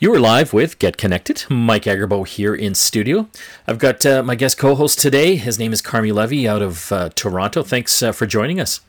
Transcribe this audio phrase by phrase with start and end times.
[0.00, 1.44] You are live with Get Connected.
[1.50, 3.28] Mike Agerbo here in studio.
[3.66, 5.34] I've got uh, my guest co host today.
[5.34, 7.64] His name is Carmi Levy out of uh, Toronto.
[7.64, 8.80] Thanks uh, for joining us.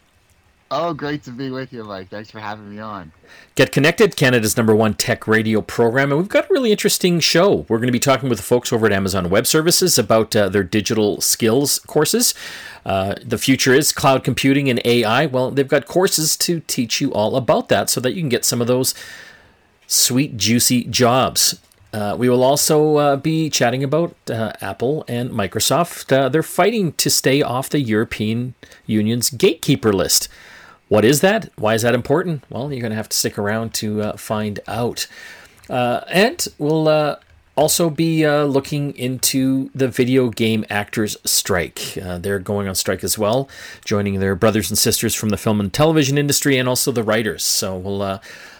[0.70, 2.10] Oh, great to be with you, Mike.
[2.10, 3.12] Thanks for having me on.
[3.56, 6.12] Get Connected, Canada's number one tech radio program.
[6.12, 7.66] And we've got a really interesting show.
[7.68, 10.48] We're going to be talking with the folks over at Amazon Web Services about uh,
[10.48, 12.36] their digital skills courses.
[12.86, 15.26] Uh, the future is cloud computing and AI.
[15.26, 18.46] Well, they've got courses to teach you all about that so that you can get
[18.46, 18.94] some of those
[19.90, 21.60] sweet, juicy jobs.
[21.92, 26.16] Uh, we will also uh, be chatting about uh, Apple and Microsoft.
[26.16, 28.54] Uh, they're fighting to stay off the European
[28.86, 30.30] Union's gatekeeper list.
[30.88, 31.52] What is that?
[31.56, 32.44] Why is that important?
[32.50, 35.08] Well, you're going to have to stick around to uh, find out.
[35.68, 37.18] Uh, and we'll
[37.56, 41.94] also be looking into the video game actors strike.
[41.96, 43.50] they're going on strike as well,
[43.84, 47.44] joining their brothers and sisters from the film and television industry and also the writers.
[47.44, 48.20] So we'll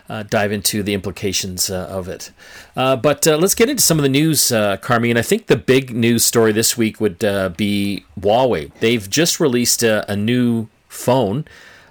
[0.10, 2.32] uh, dive into the implications uh, of it.
[2.76, 5.10] Uh, but uh, let's get into some of the news, uh, Carmi.
[5.10, 8.72] And I think the big news story this week would uh, be Huawei.
[8.80, 11.46] They've just released a, a new phone.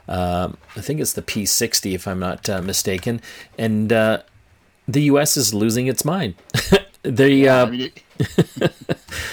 [0.09, 3.21] Um, I think it's the P60, if I'm not mistaken.
[3.57, 4.23] And the
[4.89, 5.37] U.S.
[5.37, 6.35] is losing its mind.
[7.03, 8.03] they, yeah, I mean, it,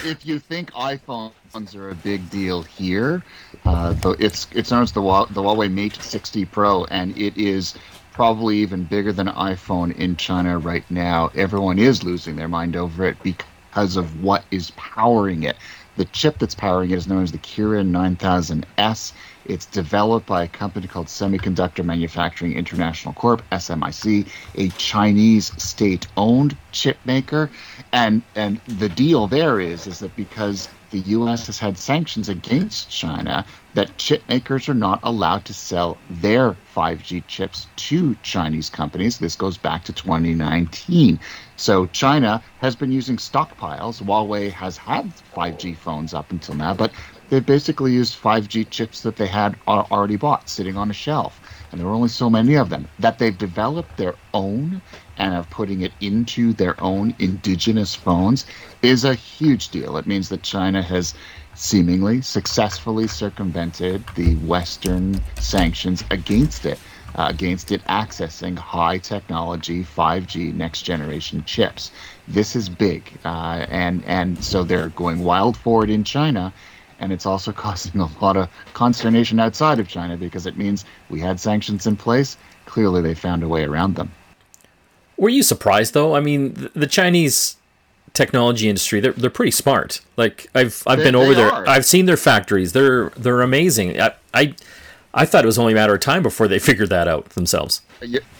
[0.04, 3.24] if you think iPhones are a big deal here,
[3.64, 7.74] it's it's known as the the Huawei Mate 60 Pro, and it is
[8.16, 11.30] probably even bigger than iPhone in China right now.
[11.36, 15.58] Everyone is losing their mind over it because of what is powering it.
[15.96, 19.12] The chip that's powering it is known as the Kirin 9000S.
[19.44, 27.00] It's developed by a company called Semiconductor Manufacturing International Corp, SMIC, a Chinese state-owned chip
[27.06, 27.52] maker.
[27.92, 31.46] And and the deal there is is that because the U.S.
[31.46, 37.26] has had sanctions against China that chip makers are not allowed to sell their 5G
[37.26, 39.18] chips to Chinese companies.
[39.18, 41.20] This goes back to 2019.
[41.56, 44.02] So China has been using stockpiles.
[44.02, 46.92] Huawei has had 5G phones up until now, but
[47.28, 51.40] they basically used 5G chips that they had already bought sitting on a shelf.
[51.70, 54.80] And there are only so many of them that they've developed their own
[55.18, 58.46] and of putting it into their own indigenous phones
[58.82, 59.96] is a huge deal.
[59.96, 61.14] It means that China has
[61.54, 66.78] seemingly successfully circumvented the Western sanctions against it,
[67.14, 71.90] uh, against it accessing high technology 5G next generation chips.
[72.28, 76.52] This is big, uh, and and so they're going wild for it in China.
[76.98, 81.20] And it's also causing a lot of consternation outside of China because it means we
[81.20, 82.36] had sanctions in place.
[82.66, 84.12] Clearly, they found a way around them.
[85.16, 86.14] Were you surprised though?
[86.14, 87.56] I mean, the Chinese
[88.16, 90.00] technology industry they're they're pretty smart.
[90.16, 91.50] Like I've I've they, been over there.
[91.50, 91.68] Are.
[91.68, 92.72] I've seen their factories.
[92.72, 94.00] They're they're amazing.
[94.00, 94.54] I, I
[95.14, 97.82] I thought it was only a matter of time before they figured that out themselves.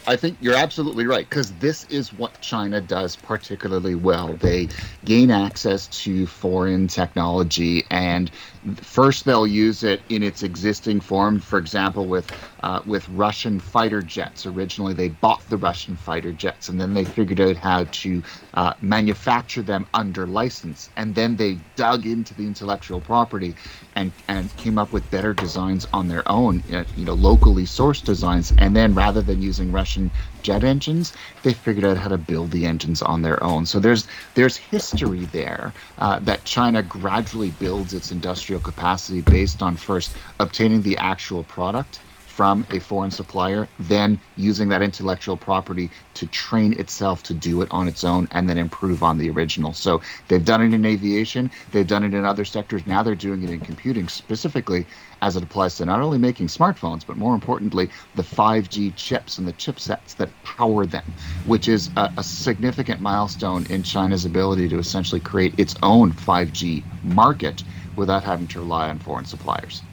[0.05, 4.33] I think you're absolutely right because this is what China does particularly well.
[4.33, 4.69] They
[5.03, 8.29] gain access to foreign technology, and
[8.75, 11.39] first they'll use it in its existing form.
[11.39, 12.31] For example, with
[12.61, 14.45] uh, with Russian fighter jets.
[14.45, 18.73] Originally, they bought the Russian fighter jets, and then they figured out how to uh,
[18.81, 20.89] manufacture them under license.
[20.97, 23.55] And then they dug into the intellectual property
[23.95, 26.63] and and came up with better designs on their own.
[26.69, 28.53] You know, locally sourced designs.
[28.57, 30.11] And then rather than using Russian
[30.43, 31.13] jet engines,
[31.43, 33.65] they figured out how to build the engines on their own.
[33.65, 39.75] So there's there's history there uh, that China gradually builds its industrial capacity based on
[39.77, 41.99] first obtaining the actual product
[42.37, 47.69] from a foreign supplier, then using that intellectual property to train itself to do it
[47.71, 49.73] on its own and then improve on the original.
[49.73, 53.43] So they've done it in aviation, they've done it in other sectors, now they're doing
[53.43, 54.87] it in computing specifically
[55.23, 59.47] as it applies to not only making smartphones, but more importantly, the 5G chips and
[59.47, 61.15] the chipsets that power them,
[61.45, 66.87] which is a, a significant milestone in China's ability to essentially create its own 5G
[67.03, 67.65] market
[67.97, 69.86] without having to rely on foreign suppliers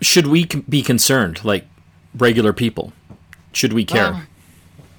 [0.00, 1.66] should we be concerned, like
[2.14, 2.92] regular people?
[3.52, 4.14] Should we care?
[4.14, 4.20] Uh,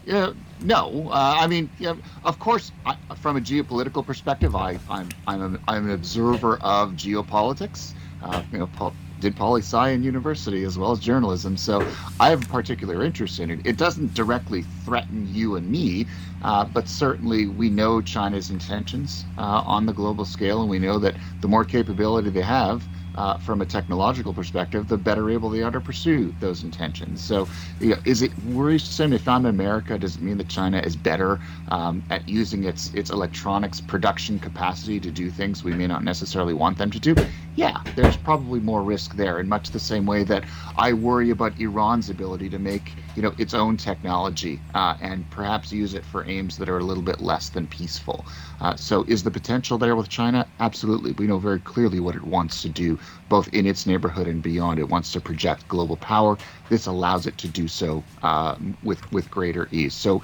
[0.05, 1.09] yeah, no.
[1.11, 5.59] Uh, I mean, yeah, of course, I, from a geopolitical perspective, I, I'm I'm, a,
[5.67, 7.93] I'm an observer of geopolitics.
[8.23, 11.85] Uh, you know, did poli sci in university as well as journalism, so
[12.19, 13.59] I have a particular interest in it.
[13.65, 16.07] It doesn't directly threaten you and me,
[16.43, 20.99] uh, but certainly we know China's intentions uh, on the global scale, and we know
[20.99, 22.83] that the more capability they have,
[23.17, 27.23] uh, from a technological perspective, the better able they are to pursue those intentions.
[27.23, 27.49] So,
[27.81, 29.99] you know, is it worrisome if I'm America?
[29.99, 35.01] Does it mean that China is better um, at using its its electronics production capacity
[35.01, 37.17] to do things we may not necessarily want them to do?
[37.55, 40.45] Yeah, there's probably more risk there, in much the same way that
[40.77, 45.71] I worry about Iran's ability to make you know, its own technology uh, and perhaps
[45.71, 48.27] use it for aims that are a little bit less than peaceful.
[48.61, 50.49] Uh, so, is the potential there with China?
[50.59, 51.13] Absolutely.
[51.13, 52.99] We know very clearly what it wants to do,
[53.29, 54.79] both in its neighborhood and beyond.
[54.79, 56.37] It wants to project global power.
[56.69, 59.93] This allows it to do so uh, with with greater ease.
[59.93, 60.21] So,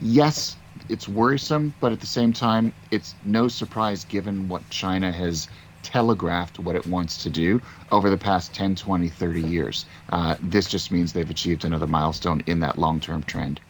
[0.00, 0.56] yes,
[0.88, 5.48] it's worrisome, but at the same time, it's no surprise given what China has
[5.84, 7.60] telegraphed what it wants to do
[7.92, 9.86] over the past 10, 20, 30 years.
[10.08, 13.60] Uh, this just means they've achieved another milestone in that long term trend.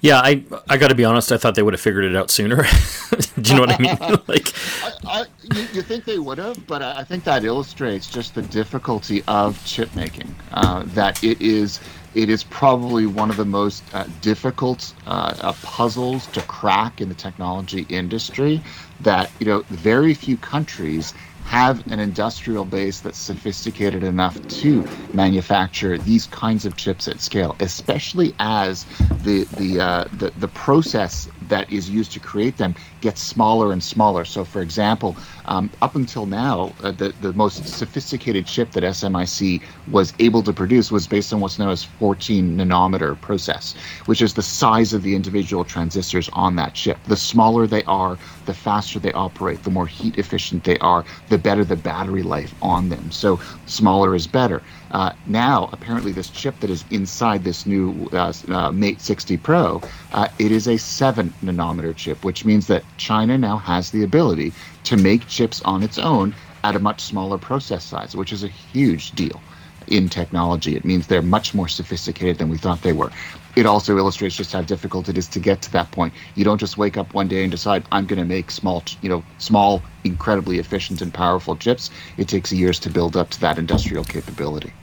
[0.00, 1.32] Yeah, I I got to be honest.
[1.32, 2.64] I thought they would have figured it out sooner.
[3.40, 3.98] Do you know what I mean?
[4.26, 4.52] like,
[4.86, 5.24] I, I,
[5.54, 9.62] you, you, think they would have, but I think that illustrates just the difficulty of
[9.64, 10.34] chip making.
[10.52, 11.80] Uh, that it is
[12.14, 17.08] it is probably one of the most uh, difficult uh, uh, puzzles to crack in
[17.08, 18.62] the technology industry.
[19.00, 21.14] That you know, very few countries
[21.46, 27.56] have an industrial base that's sophisticated enough to manufacture these kinds of chips at scale,
[27.60, 28.84] especially as
[29.22, 33.82] the the uh, the, the process that is used to create them gets smaller and
[33.82, 34.24] smaller.
[34.24, 35.16] So, for example,
[35.46, 40.52] um, up until now, uh, the the most sophisticated chip that SMIC was able to
[40.52, 43.74] produce was based on what's known as 14 nanometer process,
[44.06, 46.98] which is the size of the individual transistors on that chip.
[47.04, 51.38] The smaller they are, the faster they operate, the more heat efficient they are, the
[51.38, 53.10] better the battery life on them.
[53.10, 54.62] So smaller is better.
[54.90, 59.82] Uh, now, apparently, this chip that is inside this new uh, uh, Mate 60 Pro,
[60.12, 64.52] uh, it is a seven nanometer chip, which means that China now has the ability
[64.84, 68.48] to make chips on its own at a much smaller process size, which is a
[68.48, 69.40] huge deal
[69.86, 70.76] in technology.
[70.76, 73.10] It means they're much more sophisticated than we thought they were.
[73.56, 76.12] It also illustrates just how difficult it is to get to that point.
[76.34, 79.08] You don't just wake up one day and decide I'm going to make small, you
[79.08, 81.90] know, small, incredibly efficient and powerful chips.
[82.18, 84.74] It takes years to build up to that industrial capability.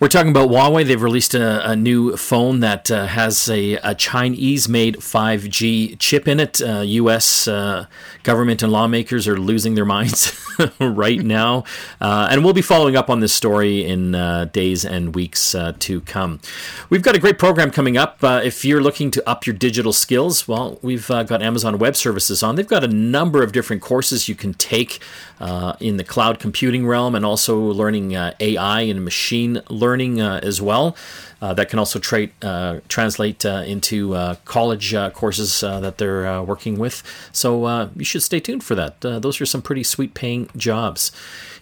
[0.00, 0.86] We're talking about Huawei.
[0.86, 6.28] They've released a, a new phone that uh, has a, a Chinese made 5G chip
[6.28, 6.62] in it.
[6.62, 7.48] Uh, U.S.
[7.48, 7.86] Uh,
[8.22, 10.40] government and lawmakers are losing their minds
[10.80, 11.64] right now.
[12.00, 15.72] Uh, and we'll be following up on this story in uh, days and weeks uh,
[15.80, 16.38] to come.
[16.90, 18.18] We've got a great program coming up.
[18.22, 22.54] if you're looking to up your digital skills, well, we've got Amazon Web Services on.
[22.54, 25.02] They've got a number of different courses you can take
[25.80, 30.60] in the cloud computing realm and also learning AI and machine learning learning uh, as
[30.60, 30.94] well.
[31.40, 36.42] Uh, that can also tra- uh, translate uh, into uh, college uh, courses that they're
[36.42, 36.96] working with.
[37.32, 39.00] So you should stay tuned for that.
[39.00, 41.12] those are some pretty sweet paying jobs.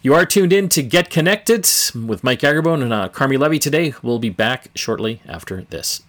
[0.03, 3.95] You are tuned in to Get Connected with Mike Agerbo and Carmi Levy today.
[4.03, 6.03] We'll be back shortly after this.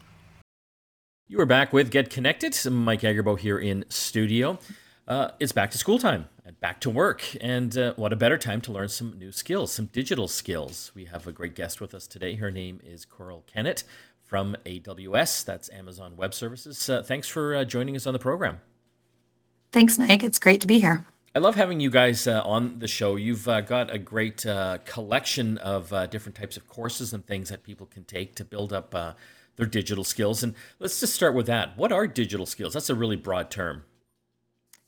[1.28, 2.54] You are back with Get Connected.
[2.72, 4.60] Mike Agerbo here in studio.
[5.08, 7.24] Uh, it's back to school time and back to work.
[7.42, 10.92] And uh, what a better time to learn some new skills, some digital skills.
[10.96, 12.36] We have a great guest with us today.
[12.36, 13.84] Her name is Coral Kennett
[14.24, 16.90] from AWS, that's Amazon Web Services.
[16.90, 18.60] Uh, thanks for uh, joining us on the program.
[19.72, 20.24] Thanks, Mike.
[20.24, 21.06] It's great to be here.
[21.36, 23.16] I love having you guys uh, on the show.
[23.16, 27.50] You've uh, got a great uh, collection of uh, different types of courses and things
[27.50, 29.14] that people can take to build up uh,
[29.56, 30.44] their digital skills.
[30.44, 31.78] And let's just start with that.
[31.78, 32.74] What are digital skills?
[32.74, 33.84] That's a really broad term.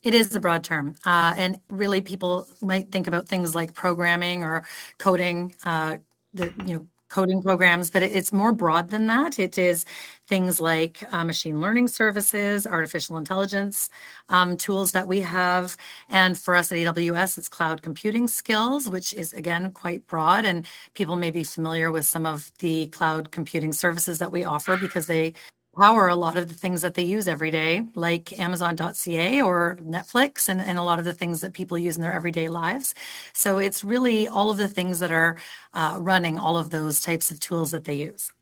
[0.02, 0.94] It is a broad term.
[1.04, 4.64] Uh, and really, people might think about things like programming or
[4.98, 5.98] coding, uh,
[6.32, 9.38] the, you know, coding programs, but it's more broad than that.
[9.40, 9.84] It is
[10.28, 13.90] things like uh, machine learning services, artificial intelligence
[14.28, 15.76] um, tools that we have.
[16.08, 20.44] And for us at AWS, it's cloud computing skills, which is again quite broad.
[20.44, 24.76] And people may be familiar with some of the cloud computing services that we offer
[24.76, 25.34] because they
[25.76, 30.48] power a lot of the things that they use every day, like Amazon.ca or Netflix,
[30.48, 32.94] and, and a lot of the things that people use in their everyday lives.
[33.32, 35.36] So it's really all of the things that are
[35.74, 38.32] uh, running all of those types of tools that they use.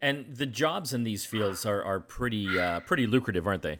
[0.00, 3.78] And the jobs in these fields are, are pretty uh, pretty lucrative, aren't they?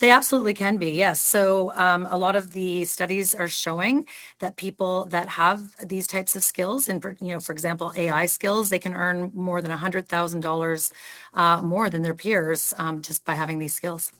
[0.00, 1.20] They absolutely can be, yes.
[1.20, 4.06] So um, a lot of the studies are showing
[4.40, 8.70] that people that have these types of skills, and you know, for example, AI skills,
[8.70, 10.92] they can earn more than hundred thousand uh, dollars
[11.62, 14.12] more than their peers um, just by having these skills.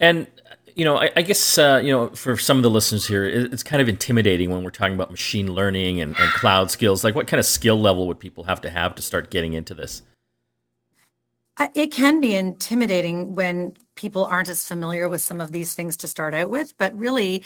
[0.00, 0.26] And
[0.74, 3.62] you know, I, I guess uh, you know, for some of the listeners here, it's
[3.62, 7.04] kind of intimidating when we're talking about machine learning and, and cloud skills.
[7.04, 9.74] Like, what kind of skill level would people have to have to start getting into
[9.74, 10.02] this?
[11.74, 16.08] It can be intimidating when people aren't as familiar with some of these things to
[16.08, 17.44] start out with, but really,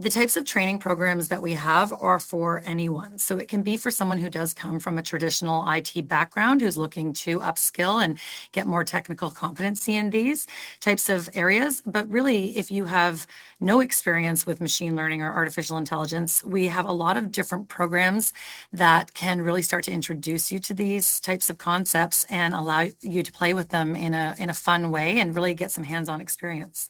[0.00, 3.18] the types of training programs that we have are for anyone.
[3.18, 6.78] So it can be for someone who does come from a traditional IT background who's
[6.78, 8.18] looking to upskill and
[8.52, 10.46] get more technical competency in these
[10.80, 11.82] types of areas.
[11.84, 13.26] But really, if you have
[13.60, 18.32] no experience with machine learning or artificial intelligence, we have a lot of different programs
[18.72, 23.22] that can really start to introduce you to these types of concepts and allow you
[23.22, 26.22] to play with them in a in a fun way and really get some hands-on
[26.22, 26.88] experience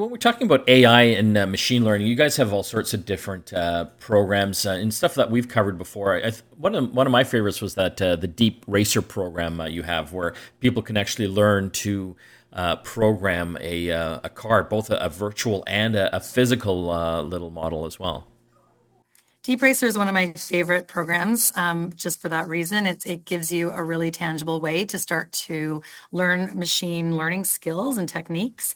[0.00, 3.04] when we're talking about AI and uh, machine learning, you guys have all sorts of
[3.04, 6.16] different uh, programs uh, and stuff that we've covered before.
[6.24, 9.82] I, one of one of my favorites was that uh, the DeepRacer program uh, you
[9.82, 12.16] have, where people can actually learn to
[12.52, 17.84] uh, program a a car, both a, a virtual and a, a physical little model
[17.84, 18.26] as well.
[19.44, 22.86] DeepRacer is one of my favorite programs um, just for that reason.
[22.86, 27.98] It, it gives you a really tangible way to start to learn machine learning skills
[27.98, 28.72] and techniques.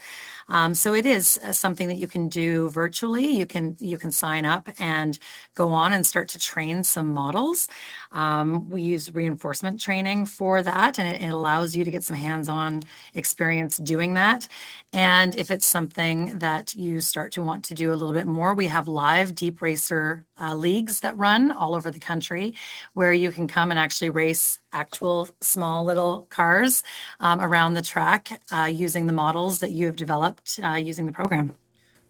[0.49, 3.27] Um, so it is uh, something that you can do virtually.
[3.27, 5.19] You can you can sign up and
[5.55, 7.69] go on and start to train some models.
[8.13, 12.17] Um, we use reinforcement training for that, and it, it allows you to get some
[12.17, 12.83] hands-on
[13.15, 14.49] experience doing that.
[14.93, 18.55] And if it's something that you start to want to do a little bit more,
[18.55, 22.55] we have live deep racer uh, leagues that run all over the country
[22.95, 26.83] where you can come and actually race actual small little cars
[27.21, 31.13] um, around the track uh, using the models that you have developed uh, using the
[31.13, 31.55] program.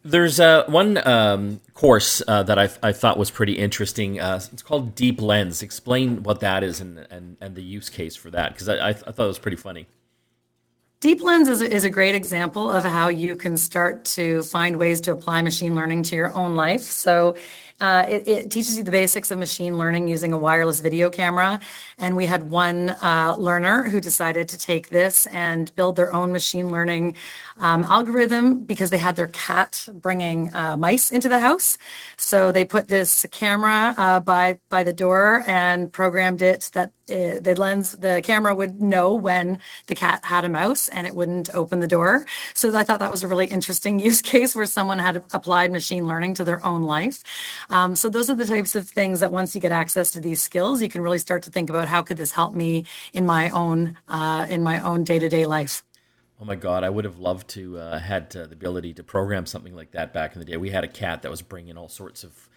[0.07, 4.21] There's uh, one um, course uh, that I, I, thought was pretty interesting.
[4.21, 5.65] Uh, it's called DeepLens.
[5.65, 8.93] Explain what that is and, and, and the use case for that, because I, I,
[8.93, 9.89] thought it was pretty funny.
[11.01, 15.13] DeepLens is, is a great example of how you can start to find ways to
[15.13, 16.83] apply machine learning to your own life.
[16.83, 17.37] So
[17.81, 21.61] uh, it, it, teaches you the basics of machine learning using a wireless video camera.
[21.99, 26.33] And we had one uh, learner who decided to take this and build their own
[26.33, 27.17] machine learning
[27.59, 31.77] um, algorithm because they had their cat bringing uh, mice into the house.
[32.17, 37.39] So they put this camera uh, by by the door and programmed it that uh,
[37.41, 41.55] the lens, the camera would know when the cat had a mouse and it wouldn't
[41.55, 42.27] open the door.
[42.55, 46.07] So I thought that was a really interesting use case where someone had applied machine
[46.07, 47.23] learning to their own life.
[47.71, 50.43] Um, so those are the types of things that once you get access to these
[50.43, 53.51] skills, you can really start to think about how could this help me in my
[53.51, 55.83] own uh, in my own day to day life.
[56.41, 59.47] Oh my God, I would have loved to uh, had uh, the ability to program
[59.47, 60.59] something like that back in the day.
[60.59, 62.51] We had a cat that was bringing all sorts of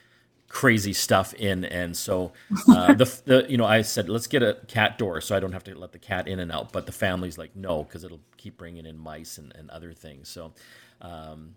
[0.50, 2.34] crazy stuff in, and so
[2.68, 5.54] uh, the, the you know I said let's get a cat door so I don't
[5.54, 6.74] have to let the cat in and out.
[6.74, 10.28] But the family's like no because it'll keep bringing in mice and, and other things.
[10.28, 10.54] So
[11.02, 11.56] um,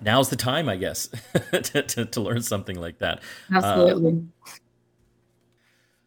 [0.00, 1.08] now's the time, I guess,
[1.52, 3.22] to, to, to, learn something like that.
[3.52, 4.26] Absolutely.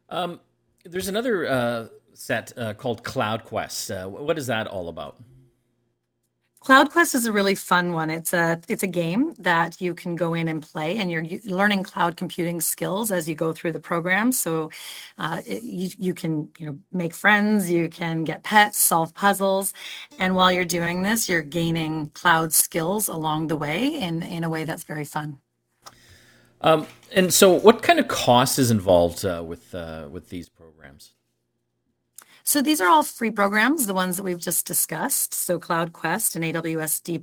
[0.09, 0.39] Um,
[0.83, 3.91] there's another uh, set uh, called Cloud Quest.
[3.91, 5.17] Uh, what is that all about?
[6.61, 8.11] Cloud Quest is a really fun one.
[8.11, 11.81] It's a it's a game that you can go in and play, and you're learning
[11.81, 14.31] cloud computing skills as you go through the program.
[14.31, 14.69] So
[15.17, 19.73] uh, it, you you can you know make friends, you can get pets, solve puzzles,
[20.19, 24.49] and while you're doing this, you're gaining cloud skills along the way in in a
[24.49, 25.39] way that's very fun.
[26.61, 31.13] Um, and so, what kind of cost is involved uh, with uh, with these programs?
[32.43, 35.33] So these are all free programs, the ones that we've just discussed.
[35.33, 37.21] So Cloud Quest and AWS Deep.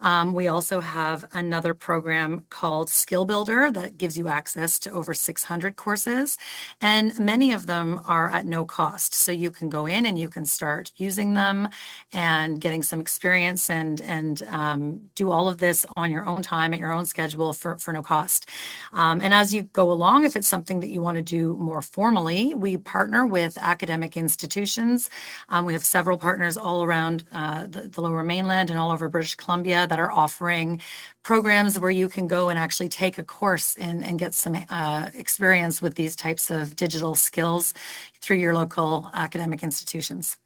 [0.00, 5.14] Um, we also have another program called Skill Builder that gives you access to over
[5.14, 6.36] 600 courses.
[6.80, 9.14] And many of them are at no cost.
[9.14, 11.68] So you can go in and you can start using them
[12.12, 16.74] and getting some experience and, and um, do all of this on your own time
[16.74, 18.48] at your own schedule for, for no cost.
[18.92, 21.80] Um, and as you go along, if it's something that you want to do more
[21.80, 25.10] formally, we partner with academic institutions.
[25.48, 29.34] Um, we have several partners all around uh, the, lower mainland and all over British
[29.34, 30.80] Columbia that are offering
[31.22, 35.10] programs where you can go and actually take a course and, and get some uh,
[35.14, 37.74] experience with these types of digital skills
[38.20, 40.36] through your local academic institutions.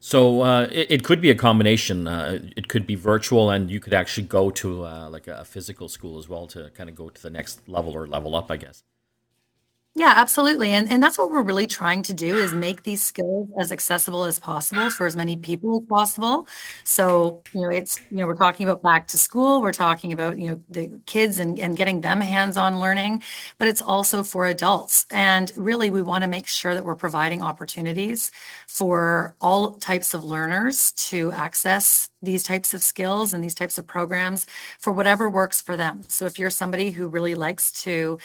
[0.00, 2.06] So uh, it, it, could be a combination.
[2.06, 5.88] Uh, it could be virtual, and you could actually go to uh, like a physical
[5.88, 8.58] school as well to kind of go to the next level or level up, I
[8.58, 8.82] guess.
[9.96, 10.70] Yeah, absolutely.
[10.72, 14.24] And and that's what we're really trying to do is make these skills as accessible
[14.24, 16.48] as possible for as many people as possible.
[16.82, 20.36] So, you know, it's, you know, we're talking about back to school, we're talking about,
[20.36, 23.22] you know, the kids and, and getting them hands-on learning,
[23.58, 25.06] but it's also for adults.
[25.12, 28.32] And really we want to make sure that we're providing opportunities
[28.66, 33.86] for all types of learners to access these types of skills and these types of
[33.86, 34.46] programs
[34.80, 36.02] for whatever works for them.
[36.08, 38.18] So if you're somebody who really likes to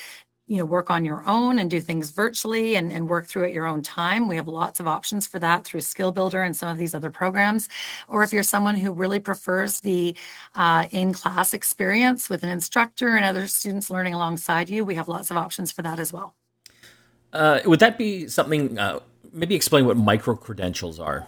[0.49, 3.53] you know work on your own and do things virtually and, and work through at
[3.53, 4.27] your own time.
[4.27, 7.11] We have lots of options for that through skill builder and some of these other
[7.11, 7.69] programs.
[8.07, 10.15] Or if you're someone who really prefers the
[10.55, 15.29] uh, in-class experience with an instructor and other students learning alongside you we have lots
[15.29, 16.33] of options for that as well.
[17.31, 18.99] Uh, would that be something uh,
[19.31, 21.27] maybe explain what micro credentials are?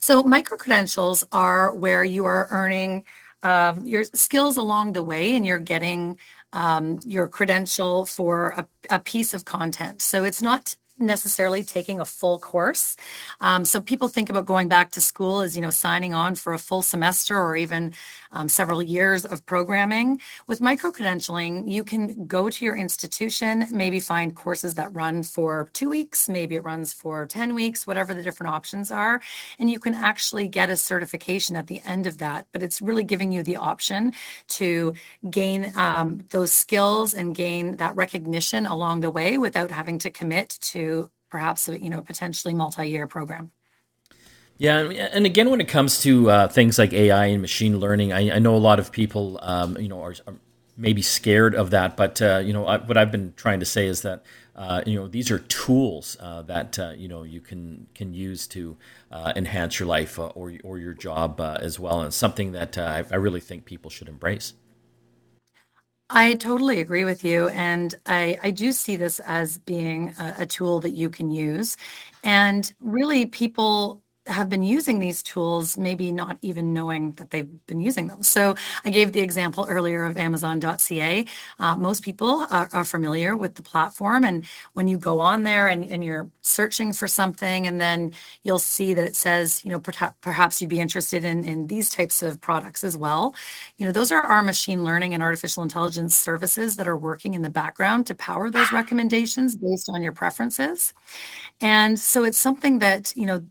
[0.00, 3.04] So micro credentials are where you are earning
[3.44, 6.18] um, your skills along the way and you're getting
[6.54, 10.00] um, your credential for a, a piece of content.
[10.00, 12.96] So it's not necessarily taking a full course.
[13.40, 16.54] Um, so people think about going back to school as, you know, signing on for
[16.54, 17.94] a full semester or even
[18.32, 20.20] um, several years of programming.
[20.46, 25.88] With micro-credentialing, you can go to your institution, maybe find courses that run for two
[25.88, 29.20] weeks, maybe it runs for 10 weeks, whatever the different options are.
[29.58, 32.46] And you can actually get a certification at the end of that.
[32.52, 34.12] But it's really giving you the option
[34.48, 34.94] to
[35.30, 40.58] gain um, those skills and gain that recognition along the way without having to commit
[40.60, 40.83] to
[41.30, 43.50] perhaps you know potentially multi-year program.
[44.56, 48.36] Yeah, and again, when it comes to uh, things like AI and machine learning, I,
[48.36, 50.34] I know a lot of people, um, you know, are, are,
[50.76, 51.96] maybe scared of that.
[51.96, 54.22] But uh, you know, I, what I've been trying to say is that
[54.54, 58.46] uh, you know these are tools uh, that uh, you know you can can use
[58.48, 58.76] to
[59.10, 63.16] uh, enhance your life or or your job as well, and something that I, I
[63.16, 64.52] really think people should embrace.
[66.14, 67.48] I totally agree with you.
[67.50, 71.78] And I, I do see this as being a, a tool that you can use.
[72.24, 77.80] And really, people have been using these tools, maybe not even knowing that they've been
[77.80, 78.22] using them.
[78.22, 78.54] So
[78.84, 81.26] I gave the example earlier of Amazon.ca.
[81.58, 84.24] Uh, most people are, are, familiar with the platform.
[84.24, 88.12] And when you go on there and, and, you're searching for something, and then
[88.42, 92.22] you'll see that it says, you know, perhaps you'd be interested in, in these types
[92.22, 93.34] of products as well.
[93.78, 97.42] You know, those are our machine learning and artificial intelligence services that are working in
[97.42, 100.92] the background to power those recommendations based on your preferences.
[101.60, 103.42] And so it's something that, you know,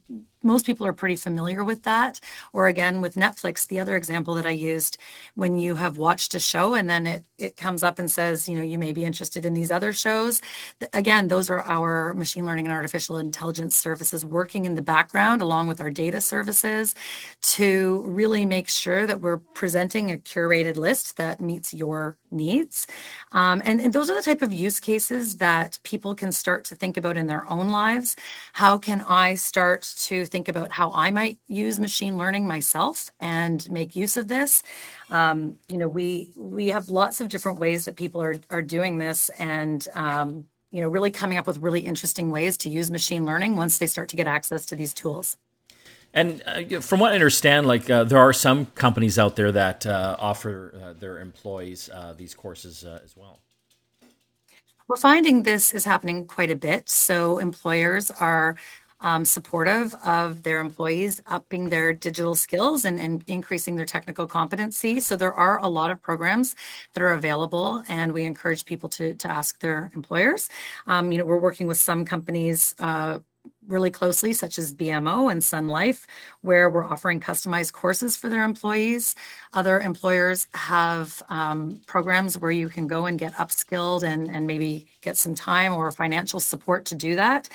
[0.44, 2.20] most people are pretty familiar with that.
[2.52, 4.98] Or again, with Netflix, the other example that I used,
[5.36, 8.58] when you have watched a show and then it, it comes up and says, you
[8.58, 10.42] know, you may be interested in these other shows.
[10.94, 15.68] Again, those are our machine learning and artificial intelligence services working in the background along
[15.68, 16.96] with our data services
[17.42, 22.88] to really make sure that we're presenting a curated list that meets your needs.
[23.32, 26.76] Um, and, and those are the type of use cases that people can start to
[26.76, 28.16] think about in their own lives.
[28.54, 33.70] How can I start to think about how I might use machine learning myself and
[33.70, 34.64] make use of this?
[35.12, 38.98] Um, you know, we we have lots of different ways that people are are doing
[38.98, 43.26] this, and um, you know, really coming up with really interesting ways to use machine
[43.26, 45.38] learning once they start to get access to these tools.
[46.16, 49.86] And uh, from what I understand, like uh, there are some companies out there that
[49.86, 53.40] uh, offer uh, their employees uh, these courses uh, as well.
[54.88, 56.90] We're finding this is happening quite a bit.
[56.90, 58.56] So employers are
[59.04, 65.00] um, supportive of their employees upping their digital skills and, and increasing their technical competency.
[65.00, 66.56] So there are a lot of programs
[66.94, 70.50] that are available, and we encourage people to to ask their employers.
[70.88, 72.74] Um, you know, we're working with some companies
[73.68, 76.08] really closely, such as BMO and Sun Life,
[76.42, 79.16] where we're offering customized courses for their employees.
[79.54, 84.88] Other employers have um, programs where you can go and get upskilled and, and maybe
[85.02, 87.50] get some time or financial support to do that.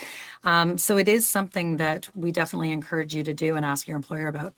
[0.44, 3.96] Um, so it is something that we definitely encourage you to do and ask your
[3.96, 4.54] employer about.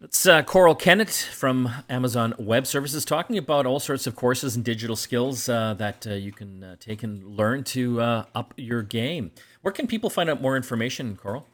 [0.00, 4.64] It's uh, Coral Kennett from Amazon Web Services talking about all sorts of courses and
[4.64, 8.82] digital skills uh, that uh, you can uh, take and learn to uh, up your
[8.82, 9.32] game.
[9.62, 11.48] Where can people find out more information, Coral?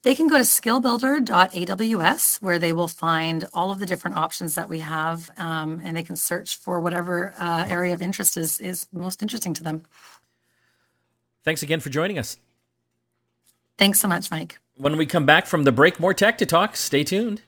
[0.00, 4.70] They can go to skillbuilder.aws where they will find all of the different options that
[4.70, 8.86] we have um, and they can search for whatever uh, area of interest is, is
[8.94, 9.82] most interesting to them.
[11.44, 12.38] Thanks again for joining us.
[13.76, 14.58] Thanks so much, Mike.
[14.76, 16.74] When we come back from the break, more tech to talk.
[16.74, 17.42] Stay tuned.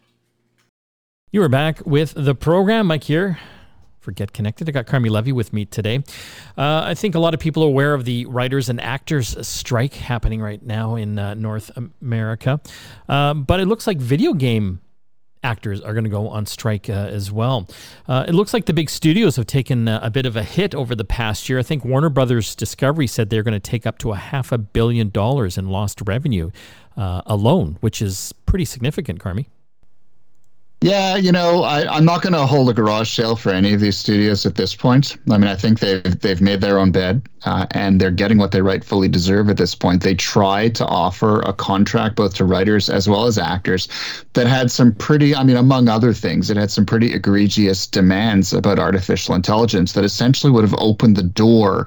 [1.32, 2.86] You are back with the program.
[2.86, 3.40] Mike here
[3.98, 4.68] for Get Connected.
[4.68, 6.04] I got Carmi Levy with me today.
[6.56, 9.94] Uh, I think a lot of people are aware of the writers and actors strike
[9.94, 12.60] happening right now in uh, North America.
[13.08, 14.80] Uh, but it looks like video game
[15.42, 17.68] actors are going to go on strike uh, as well.
[18.08, 20.74] Uh, it looks like the big studios have taken uh, a bit of a hit
[20.74, 21.58] over the past year.
[21.58, 24.58] I think Warner Brothers Discovery said they're going to take up to a half a
[24.58, 26.50] billion dollars in lost revenue
[26.96, 29.46] uh, alone, which is pretty significant, Carmi.
[30.82, 33.80] Yeah, you know, I, am not going to hold a garage sale for any of
[33.80, 35.16] these studios at this point.
[35.30, 38.52] I mean, I think they've they've made their own bed, uh, and they're getting what
[38.52, 40.02] they rightfully deserve at this point.
[40.02, 43.88] They tried to offer a contract both to writers as well as actors
[44.34, 48.52] that had some pretty, I mean, among other things, it had some pretty egregious demands
[48.52, 51.86] about artificial intelligence that essentially would have opened the door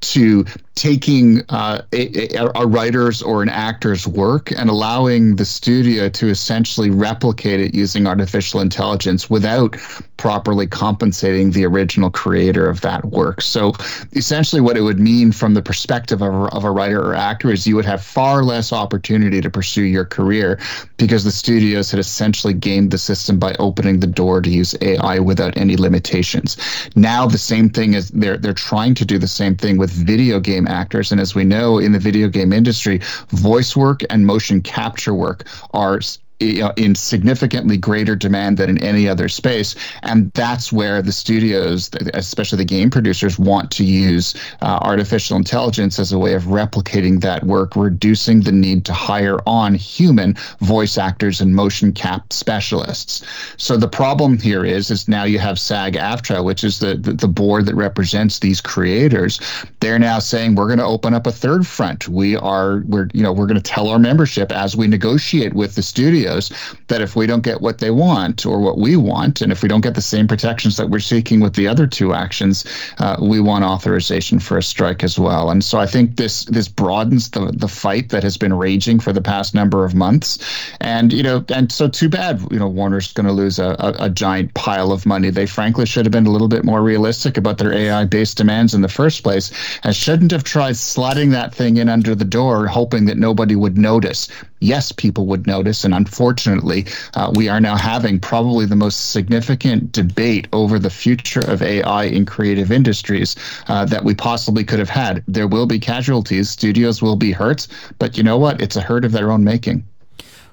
[0.00, 6.28] to taking uh, a, a, writer's or an actor's work and allowing the studio to
[6.28, 9.76] essentially replicate it using artificial intelligence without
[10.18, 13.40] properly compensating the original creator of that work.
[13.40, 13.72] So
[14.12, 17.50] essentially, what it would mean from the perspective of a, of a writer or actor
[17.50, 20.58] is you would have far less opportunity to pursue your career
[20.98, 25.18] because the studios had essentially gamed the system by opening the door to use AI
[25.20, 26.58] without any limitations.
[26.94, 30.40] Now the same thing is they're they're trying to do the same thing with video
[30.40, 31.12] game actors.
[31.12, 35.46] And as we know in the video game industry, voice work and motion capture work
[35.72, 36.00] are
[36.40, 39.74] in significantly greater demand than in any other space.
[40.02, 45.98] And that's where the studios, especially the game producers, want to use uh, artificial intelligence
[45.98, 50.96] as a way of replicating that work, reducing the need to hire on human voice
[50.96, 53.24] actors and motion cap specialists.
[53.56, 57.28] So the problem here is, is now you have SAG-AFTRA, which is the, the, the
[57.28, 59.40] board that represents these creators.
[59.80, 62.08] They're now saying we're going to open up a third front.
[62.08, 65.74] We are, we're, you know, we're going to tell our membership as we negotiate with
[65.74, 66.52] the studio studios
[66.88, 69.68] that if we don't get what they want or what we want, and if we
[69.68, 72.64] don't get the same protections that we're seeking with the other two actions,
[72.98, 75.50] uh, we want authorization for a strike as well.
[75.50, 79.12] And so I think this this broadens the the fight that has been raging for
[79.12, 80.38] the past number of months.
[80.80, 82.40] And you know, and so too bad.
[82.50, 85.30] You know, Warner's going to lose a, a, a giant pile of money.
[85.30, 88.74] They frankly should have been a little bit more realistic about their AI based demands
[88.74, 89.50] in the first place,
[89.82, 93.76] and shouldn't have tried sliding that thing in under the door, hoping that nobody would
[93.76, 94.28] notice
[94.60, 95.84] yes, people would notice.
[95.84, 101.40] And unfortunately, uh, we are now having probably the most significant debate over the future
[101.40, 103.36] of AI in creative industries
[103.68, 105.22] uh, that we possibly could have had.
[105.26, 107.66] There will be casualties, studios will be hurt,
[107.98, 108.60] but you know what?
[108.60, 109.84] It's a hurt of their own making.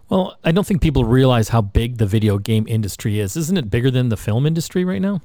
[0.09, 3.35] Well, I don't think people realize how big the video game industry is.
[3.35, 5.21] Isn't it bigger than the film industry right now?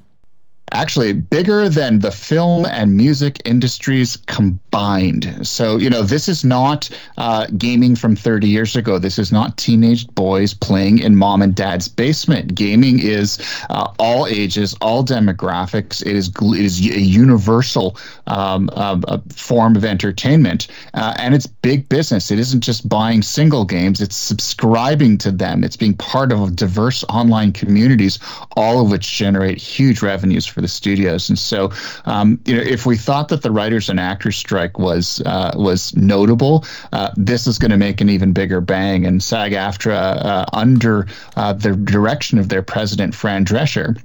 [0.71, 5.45] Actually bigger than the film and music industries combined.
[5.45, 8.97] So, you know, this is not uh, gaming from 30 years ago.
[8.97, 12.55] This is not teenage boys playing in mom and dad's basement.
[12.55, 13.37] Gaming is
[13.69, 16.01] uh, all ages, all demographics.
[16.01, 21.89] It is it is a universal um, uh, form of entertainment, uh, and it's big
[21.89, 22.31] business.
[22.31, 25.63] It isn't just buying single games; it's subscribing to them.
[25.63, 28.19] It's being part of diverse online communities,
[28.55, 31.29] all of which generate huge revenues for the studios.
[31.29, 31.71] And so,
[32.05, 35.95] um, you know, if we thought that the writers and actors strike was uh, was
[35.95, 39.05] notable, uh, this is going to make an even bigger bang.
[39.05, 44.01] And SAG-AFTRA, uh, under uh, the direction of their president Fran Drescher,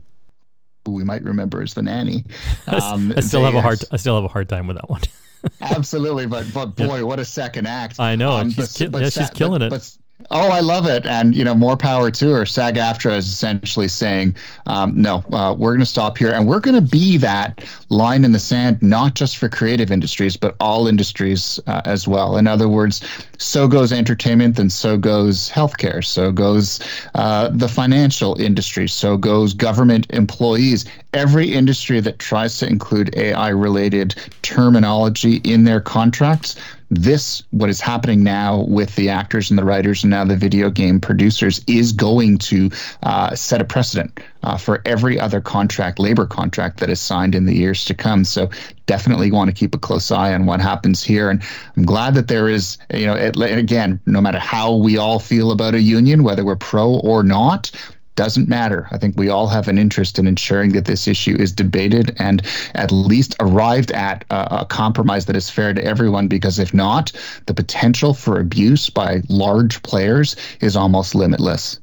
[0.85, 2.25] who we might remember as the nanny,
[2.67, 5.03] um, I still have a hard I still have a hard time with that one.
[5.61, 8.01] absolutely, but but boy, what a second act!
[8.01, 9.71] I know, um, she's, but, ki- but, yeah, she's killing but, it.
[9.71, 9.97] But,
[10.31, 12.47] Oh, I love it, and you know, more power to her.
[12.47, 16.75] SAG-AFTRA is essentially saying, um, "No, uh, we're going to stop here, and we're going
[16.75, 21.61] to be that line in the sand, not just for creative industries, but all industries
[21.67, 23.03] uh, as well." In other words,
[23.37, 26.81] so goes entertainment, and so goes healthcare, so goes
[27.15, 30.87] uh, the financial industry, so goes government employees.
[31.13, 36.57] Every industry that tries to include AI-related terminology in their contracts
[36.91, 40.71] this what is happening now with the actors and the writers and now the video
[40.71, 42.71] game producers is going to
[43.03, 47.47] uh, set a precedent uh, for every other contract labor contract that is signed in
[47.47, 48.25] the years to come.
[48.25, 48.49] So
[48.87, 51.29] definitely want to keep a close eye on what happens here.
[51.29, 51.43] And
[51.77, 55.51] i'm glad that there is you know it, again no matter how we all feel
[55.51, 57.71] about a union whether we're pro or not
[58.17, 58.89] doesn't matter.
[58.91, 62.43] I think we all have an interest in ensuring that this issue is debated and
[62.75, 67.13] at least arrived at a, a, compromise that is fair to everyone, because if not,
[67.47, 71.79] the potential for abuse by large players is almost limitless.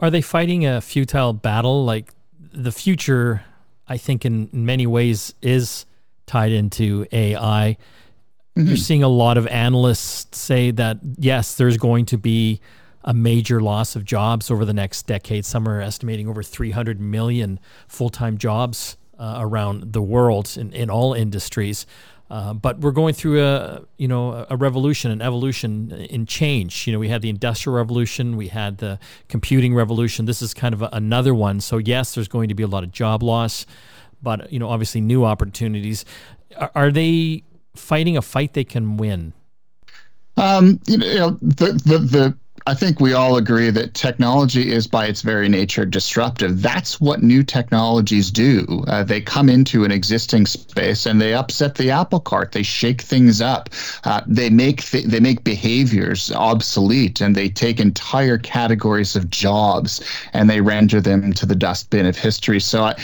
[0.00, 1.84] Are they fighting a futile battle?
[1.84, 2.12] Like
[2.52, 3.42] the future,
[3.88, 5.86] I think, in many ways, is
[6.26, 7.76] tied into AI.
[8.56, 8.68] Mm-hmm.
[8.68, 12.60] You're seeing a lot of analysts say that, yes, there's going to be
[13.08, 15.46] a major loss of jobs over the next decade.
[15.46, 20.90] Some are estimating over 300 million full time jobs uh, around the world in, in
[20.90, 21.86] all industries.
[22.30, 26.86] Uh, but we're going through a you know a revolution, an evolution in change.
[26.86, 30.26] You know, we had the industrial revolution, we had the computing revolution.
[30.26, 31.60] This is kind of a, another one.
[31.60, 33.64] So yes, there's going to be a lot of job loss,
[34.22, 36.04] but you know, obviously new opportunities.
[36.58, 37.44] Are, are they
[37.74, 39.32] fighting a fight they can win?
[40.36, 45.06] Um, you know, the the the I think we all agree that technology is, by
[45.06, 46.60] its very nature, disruptive.
[46.60, 48.84] That's what new technologies do.
[48.86, 52.52] Uh, they come into an existing space and they upset the apple cart.
[52.52, 53.70] They shake things up.
[54.04, 60.04] Uh, they make th- they make behaviors obsolete, and they take entire categories of jobs
[60.32, 62.60] and they render them to the dustbin of history.
[62.60, 62.94] So, uh,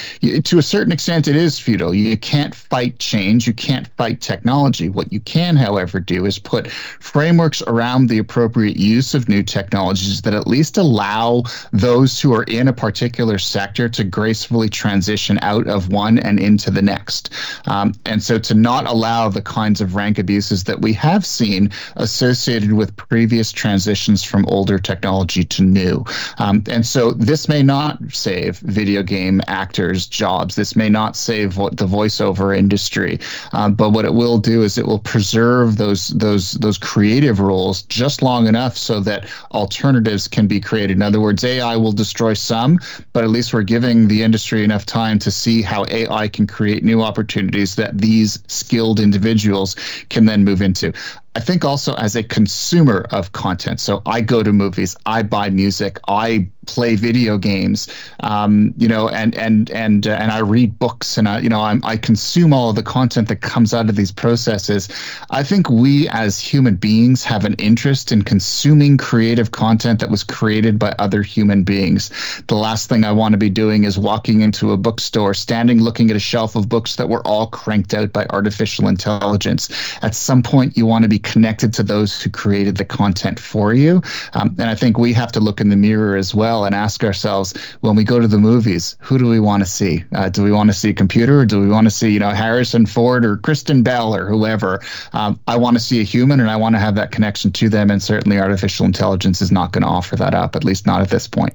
[0.45, 1.95] to a certain extent, it is futile.
[1.95, 3.47] You can't fight change.
[3.47, 4.88] You can't fight technology.
[4.88, 10.23] What you can, however, do is put frameworks around the appropriate use of new technologies
[10.23, 15.69] that at least allow those who are in a particular sector to gracefully transition out
[15.69, 17.33] of one and into the next.
[17.67, 21.71] Um, and so to not allow the kinds of rank abuses that we have seen
[21.97, 26.05] associated with previous transitions from older technology to new.
[26.38, 30.57] Um, and so this may not save video game actors' jobs.
[30.57, 33.21] This may not save the voiceover industry.
[33.53, 37.83] Um, but what it will do is it will preserve those those those creative roles
[37.83, 40.97] just long enough so that alternatives can be created.
[40.97, 42.79] In other words, AI will destroy some,
[43.12, 46.85] but at least we're giving the industry enough time to see how AI can create
[46.85, 49.77] new opportunities that these skilled individuals
[50.09, 50.92] can then move into.
[51.37, 53.81] I think also as a consumer of content.
[53.81, 57.88] So I go to movies, I buy music, I play video games,
[58.20, 61.61] um, you know, and and and uh, and I read books, and I, you know,
[61.61, 64.88] I'm, I consume all of the content that comes out of these processes.
[65.31, 70.23] I think we as human beings have an interest in consuming creative content that was
[70.23, 72.11] created by other human beings.
[72.47, 76.11] The last thing I want to be doing is walking into a bookstore, standing looking
[76.11, 79.68] at a shelf of books that were all cranked out by artificial intelligence.
[80.03, 83.75] At some point, you want to be connected to those who created the content for
[83.75, 84.03] you.
[84.35, 87.03] Um, and I think we have to look in the mirror as well and ask
[87.03, 90.05] ourselves when we go to the movies, who do we want to see?
[90.15, 92.21] Uh, do we want to see a computer or do we want to see, you
[92.21, 94.81] know, Harrison Ford or Kristen Bell or whoever?
[95.13, 97.69] Um, I want to see a human and I want to have that connection to
[97.69, 97.91] them.
[97.91, 101.11] And certainly artificial intelligence is not going to offer that up, at least not at
[101.11, 101.55] this point.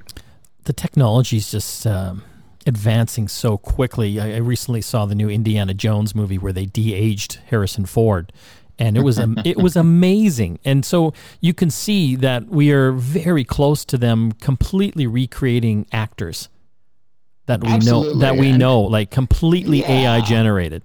[0.65, 1.85] The technology is just.
[1.87, 2.23] Um
[2.65, 4.19] advancing so quickly.
[4.19, 8.31] I, I, recently saw the new Indiana Jones movie where they de-aged Harrison Ford,
[8.79, 10.57] and it was it was amazing.
[10.65, 16.49] And so you can see that we are very close to them completely recreating actors
[17.45, 18.13] that we Absolutely.
[18.13, 20.15] know that we and, know like completely yeah.
[20.15, 20.81] AI generated.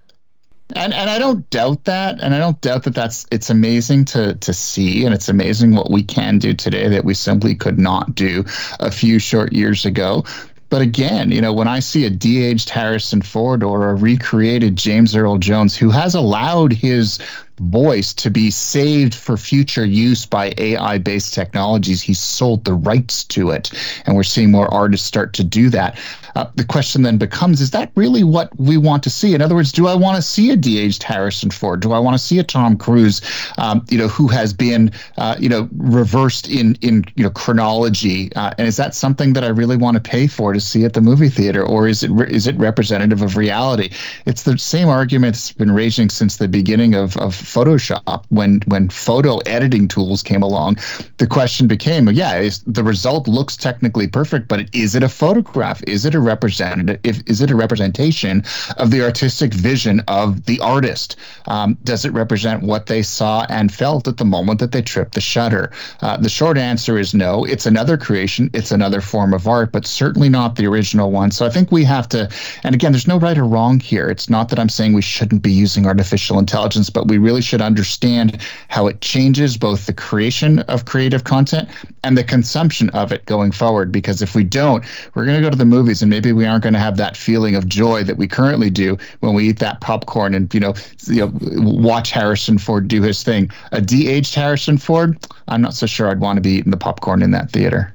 [0.74, 4.34] And and I don't doubt that, and I don't doubt that that's it's amazing to
[4.34, 8.14] to see, and it's amazing what we can do today that we simply could not
[8.14, 8.44] do
[8.80, 10.24] a few short years ago.
[10.70, 15.14] But again, you know, when I see a de-aged Harrison Ford or a recreated James
[15.14, 17.20] Earl Jones who has allowed his
[17.58, 22.02] voice to be saved for future use by AI based technologies.
[22.02, 23.70] He sold the rights to it.
[24.06, 25.98] And we're seeing more artists start to do that.
[26.36, 29.34] Uh, the question then becomes is that really what we want to see?
[29.34, 31.80] In other words, do I want to see a de aged Harrison Ford?
[31.80, 33.20] Do I want to see a Tom Cruise,
[33.58, 38.34] um, you know, who has been, uh, you know, reversed in, in you know, chronology?
[38.34, 40.94] Uh, and is that something that I really want to pay for to see at
[40.94, 41.62] the movie theater?
[41.62, 43.90] Or is it, re- is it representative of reality?
[44.26, 48.88] It's the same argument that's been raging since the beginning of, of Photoshop when when
[48.88, 50.78] photo editing tools came along.
[51.18, 55.82] The question became, yeah, is, the result looks technically perfect, but is it a photograph?
[55.86, 56.98] Is it a representative?
[57.04, 58.44] If, is it a representation
[58.78, 61.16] of the artistic vision of the artist?
[61.46, 65.14] Um, does it represent what they saw and felt at the moment that they tripped
[65.14, 65.70] the shutter?
[66.00, 67.44] Uh, the short answer is no.
[67.44, 68.50] It's another creation.
[68.52, 71.30] It's another form of art, but certainly not the original one.
[71.30, 72.28] So I think we have to.
[72.62, 74.08] And again, there's no right or wrong here.
[74.08, 77.60] It's not that I'm saying we shouldn't be using artificial intelligence, but we really should
[77.60, 81.68] understand how it changes both the creation of creative content
[82.02, 83.92] and the consumption of it going forward.
[83.92, 86.62] Because if we don't, we're going to go to the movies and maybe we aren't
[86.62, 89.80] going to have that feeling of joy that we currently do when we eat that
[89.80, 90.74] popcorn and you know,
[91.06, 93.50] you know watch Harrison Ford do his thing.
[93.72, 95.18] A de-aged Harrison Ford,
[95.48, 97.93] I'm not so sure I'd want to be eating the popcorn in that theater.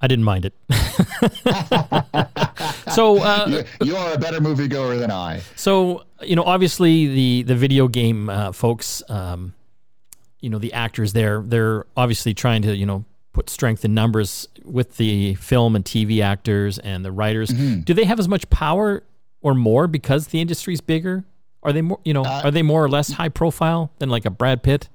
[0.00, 0.54] I didn't mind it.
[2.92, 5.40] so uh, you, are a better moviegoer than I.
[5.56, 9.54] So you know, obviously the the video game uh, folks, um,
[10.40, 14.48] you know, the actors there, they're obviously trying to you know put strength in numbers
[14.64, 17.50] with the film and TV actors and the writers.
[17.50, 17.80] Mm-hmm.
[17.80, 19.02] Do they have as much power
[19.42, 21.24] or more because the industry's bigger?
[21.62, 24.24] Are they more, you know, uh, are they more or less high profile than like
[24.24, 24.88] a Brad Pitt?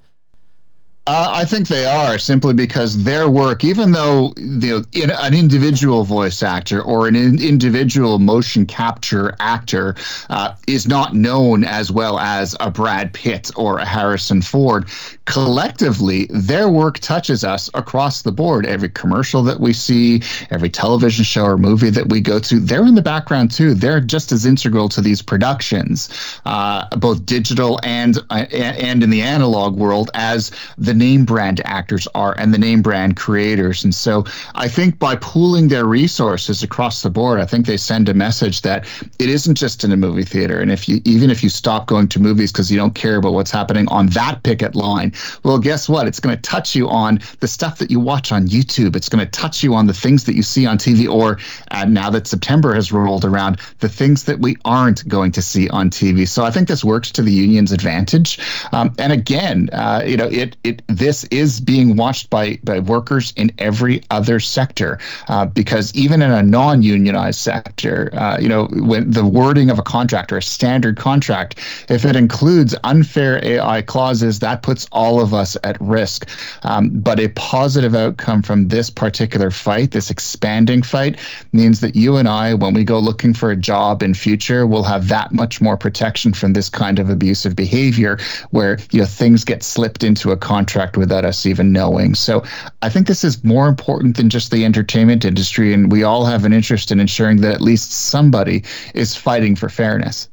[1.11, 6.05] Uh, I think they are simply because their work, even though you know, an individual
[6.05, 9.95] voice actor or an in, individual motion capture actor
[10.29, 14.87] uh, is not known as well as a Brad Pitt or a Harrison Ford,
[15.25, 18.65] collectively, their work touches us across the board.
[18.65, 22.85] Every commercial that we see, every television show or movie that we go to, they're
[22.85, 23.73] in the background too.
[23.73, 26.07] They're just as integral to these productions,
[26.45, 32.07] uh, both digital and uh, and in the analog world, as the name brand actors
[32.13, 33.83] are and the name brand creators.
[33.83, 38.07] And so I think by pooling their resources across the board, I think they send
[38.07, 38.85] a message that
[39.17, 40.59] it isn't just in a movie theater.
[40.59, 43.33] And if you even if you stop going to movies because you don't care about
[43.33, 45.11] what's happening on that picket line,
[45.43, 46.07] well, guess what?
[46.07, 48.95] It's going to touch you on the stuff that you watch on YouTube.
[48.95, 51.39] It's going to touch you on the things that you see on TV, or
[51.71, 55.67] uh, now that September has rolled around, the things that we aren't going to see
[55.69, 56.27] on TV.
[56.27, 58.39] So I think this works to the union's advantage.
[58.71, 63.33] Um, and again, uh, you know, it it this is being watched by by workers
[63.35, 69.09] in every other sector uh, because even in a non-unionized sector, uh, you know, when
[69.11, 74.39] the wording of a contract or a standard contract, if it includes unfair AI clauses,
[74.39, 76.27] that puts all of us at risk.
[76.63, 81.19] Um, but a positive outcome from this particular fight, this expanding fight,
[81.53, 84.83] means that you and I, when we go looking for a job in future, will
[84.83, 88.17] have that much more protection from this kind of abusive behavior,
[88.51, 92.15] where you know things get slipped into a contract without us even knowing.
[92.15, 92.43] So
[92.81, 96.45] I think this is more important than just the entertainment industry, and we all have
[96.45, 100.29] an interest in ensuring that at least somebody is fighting for fairness.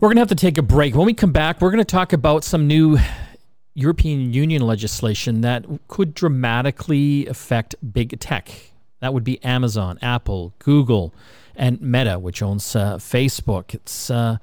[0.00, 0.94] We're going to have to take a break.
[0.94, 2.98] When we come back, we're going to talk about some new
[3.74, 8.72] European Union legislation that could dramatically affect big tech.
[9.00, 11.14] That would be Amazon, Apple, Google,
[11.54, 13.74] and Meta, which owns uh, Facebook.
[13.74, 14.38] It's uh,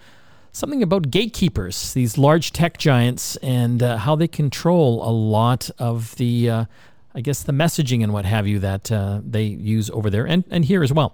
[0.55, 6.15] something about gatekeepers, these large tech giants, and uh, how they control a lot of
[6.15, 6.65] the, uh,
[7.13, 10.45] I guess, the messaging and what have you that uh, they use over there and,
[10.49, 11.13] and here as well.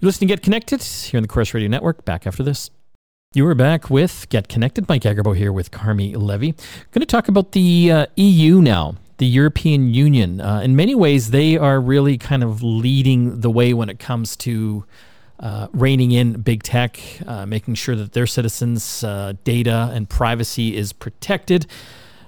[0.00, 2.06] You're listening to Get Connected here on the Corus Radio Network.
[2.06, 2.70] Back after this.
[3.34, 4.88] You are back with Get Connected.
[4.88, 6.52] Mike Agerbo here with Carmi Levy.
[6.90, 10.40] Going to talk about the uh, EU now, the European Union.
[10.40, 14.36] Uh, in many ways, they are really kind of leading the way when it comes
[14.36, 14.86] to
[15.40, 20.76] uh, reining in big tech, uh, making sure that their citizens' uh, data and privacy
[20.76, 21.66] is protected.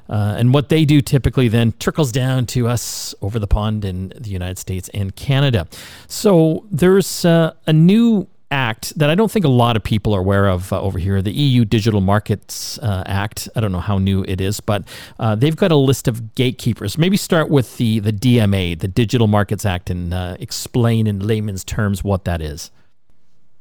[0.09, 4.13] Uh, and what they do typically then trickles down to us over the pond in
[4.19, 5.67] the United States and Canada.
[6.07, 10.47] So there's a new act that I don't think a lot of people are aware
[10.47, 13.49] of uh, over here, the EU Digital Markets uh, Act.
[13.57, 14.85] I don't know how new it is, but
[15.19, 16.99] uh, they've got a list of gatekeepers.
[16.99, 21.65] Maybe start with the, the DMA, the Digital Markets Act, and uh, explain in layman's
[21.65, 22.71] terms what that is.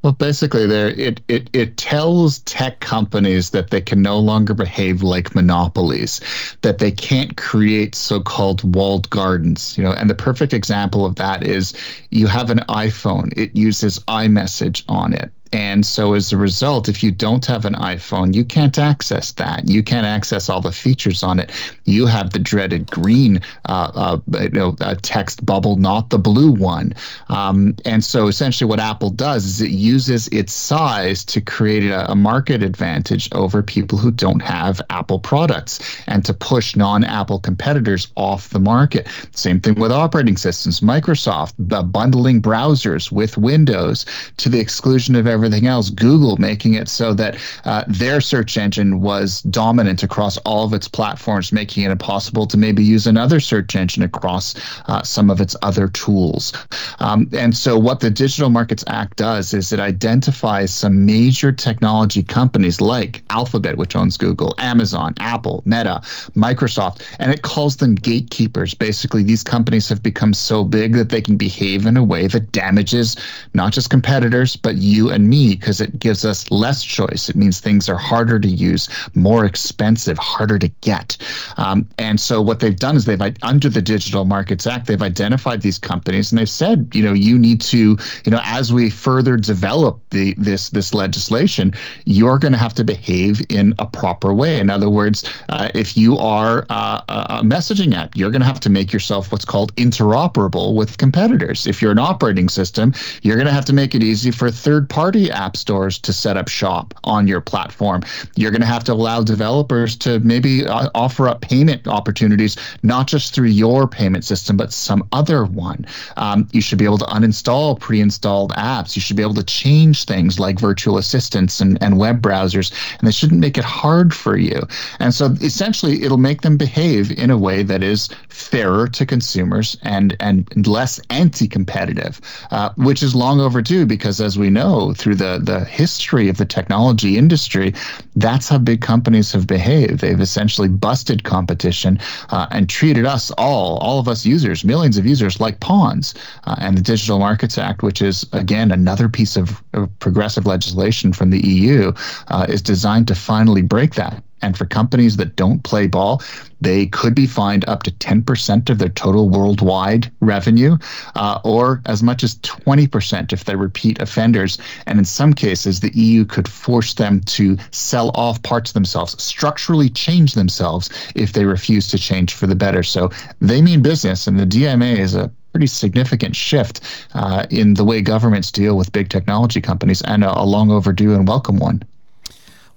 [0.04, 5.04] Well, basically, there it, it it tells tech companies that they can no longer behave
[5.04, 6.22] like monopolies,
[6.62, 9.78] that they can't create so-called walled gardens.
[9.78, 11.74] You know, and the perfect example of that is
[12.10, 17.04] you have an iPhone; it uses iMessage on it and so as a result, if
[17.04, 19.68] you don't have an iPhone, you can't access that.
[19.68, 21.52] You can't access all the features on it.
[21.84, 26.94] You have the dreaded green uh, uh, you know, text bubble, not the blue one.
[27.28, 32.10] Um, and so essentially what Apple does is it uses its size to create a,
[32.10, 38.08] a market advantage over people who don't have Apple products and to push non-Apple competitors
[38.16, 39.08] off the market.
[39.32, 40.80] Same thing with operating systems.
[40.80, 41.54] Microsoft
[41.92, 44.06] bundling browsers with Windows
[44.38, 48.58] to the exclusion of every everything else, Google making it so that uh, their search
[48.58, 53.40] engine was dominant across all of its platforms, making it impossible to maybe use another
[53.40, 54.54] search engine across
[54.88, 56.54] uh, some of its other tools.
[57.00, 62.22] Um, and so, what the Digital Markets Act does is it identifies some major technology
[62.22, 66.02] companies like Alphabet, which owns Google, Amazon, Apple, Meta,
[66.36, 68.76] Microsoft, and it calls them gatekeepers.
[68.76, 72.52] Basically, these companies have become so big that they can behave in a way that
[72.52, 73.16] damages
[73.56, 77.30] not just competitors, but you and me because it gives us less choice.
[77.30, 81.18] It means things are harder to use, more expensive, harder to get.
[81.58, 85.62] Um, and so what they've done is they've under the Digital Markets Act, they've identified
[85.62, 89.38] these companies and they've said, you know, you need to, you know, as we further
[89.38, 91.74] develop the this this legislation,
[92.06, 94.60] you're going to have to behave in a proper way.
[94.60, 95.18] In other words,
[95.50, 99.32] uh, if you are uh, a messaging app, you're going to have to make yourself
[99.32, 101.68] what's called interoperable with competitors.
[101.68, 104.90] If you're an operating system, you're going to have to make it easy for third
[104.90, 108.02] party app stores to set up shop on your platform.
[108.36, 113.08] You're going to have to allow developers to maybe uh, offer up payment opportunities, not
[113.08, 115.86] just through your payment system, but some other one.
[116.18, 118.96] Um, you should be able to uninstall pre installed apps.
[118.96, 123.08] You should be able to change things like virtual assistants and, and web browsers, and
[123.08, 124.62] they shouldn't make it hard for you.
[125.00, 129.78] And so essentially, it'll make them behave in a way that is fairer to consumers
[129.84, 135.11] and, and less anti competitive, uh, which is long overdue because, as we know, through
[135.16, 137.74] the, the history of the technology industry,
[138.16, 140.00] that's how big companies have behaved.
[140.00, 145.06] They've essentially busted competition uh, and treated us all, all of us users, millions of
[145.06, 146.14] users, like pawns.
[146.44, 151.14] Uh, and the Digital Markets Act, which is, again, another piece of, of progressive legislation
[151.14, 151.94] from the EU,
[152.28, 156.22] uh, is designed to finally break that And for companies that don't play ball,
[156.62, 160.78] they could be fined up to 10% of their total worldwide revenue,
[161.16, 164.58] uh, or as much as 20% if they're repeat offenders.
[164.86, 169.22] And in some cases, the EU could force them to sell off parts of themselves,
[169.22, 172.84] structurally change themselves if they refuse to change for the better.
[172.84, 173.10] So
[173.40, 176.82] they mean business, and the DMA is a pretty significant shift
[177.14, 181.14] uh, in the way governments deal with big technology companies and a, a long overdue
[181.14, 181.84] and welcome one.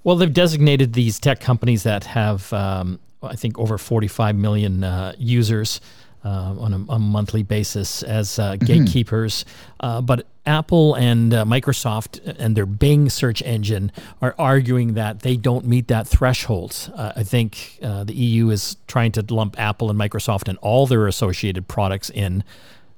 [0.05, 5.13] Well, they've designated these tech companies that have um, I think over 45 million uh,
[5.17, 5.81] users
[6.23, 8.65] uh, on a, a, monthly basis as uh, mm-hmm.
[8.65, 9.45] gatekeepers.
[9.81, 10.05] Mm-hmm.
[10.05, 13.91] but Apple and uh, Microsoft and their Bing search engine
[14.21, 16.91] are arguing that they don't meet that threshold.
[16.95, 21.07] Uh, I think the EU is trying to lump Apple and Microsoft and all their
[21.07, 22.43] associated products in.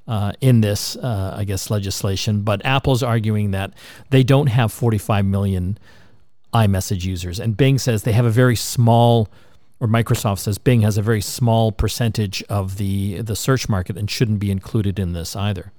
[0.09, 2.43] Uh, in this, uh, I guess, legislation.
[2.43, 3.73] But Apple's arguing that
[4.09, 5.77] they don't have 45 million
[6.53, 7.39] iMessage users.
[7.39, 9.29] And Bing says they have a very small
[9.79, 14.09] or Microsoft says Bing has a very small percentage of the the search market and
[14.09, 15.71] shouldn't be included in this either.